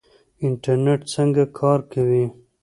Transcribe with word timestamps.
انټرنیټ 0.45 1.01
څنګه 1.13 1.43
کار 1.59 1.79
کوي؟ 1.91 2.25